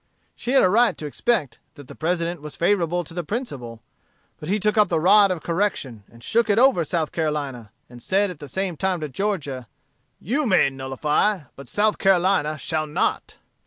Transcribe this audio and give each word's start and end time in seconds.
She 0.35 0.53
had 0.53 0.63
a 0.63 0.67
right 0.69 0.97
to 0.97 1.05
expect 1.05 1.59
that 1.75 1.87
the 1.87 1.93
President 1.93 2.41
was 2.41 2.55
favorable 2.55 3.03
to 3.03 3.13
the 3.13 3.23
principle: 3.23 3.83
but 4.39 4.49
he 4.49 4.59
took 4.59 4.75
up 4.75 4.87
the 4.87 4.99
rod 4.99 5.29
of 5.29 5.43
correction, 5.43 6.05
and 6.11 6.23
shook 6.23 6.49
it 6.49 6.57
over 6.57 6.83
South 6.83 7.11
Carolina, 7.11 7.69
and 7.87 8.01
said 8.01 8.31
at 8.31 8.39
the 8.39 8.47
same 8.47 8.75
time 8.77 8.99
to 9.01 9.09
Georgia, 9.09 9.67
'You 10.19 10.47
may 10.47 10.71
nullify, 10.71 11.41
but 11.55 11.67
South 11.69 11.99
Carolina 11.99 12.57
shall 12.57 12.87
not.' 12.87 13.35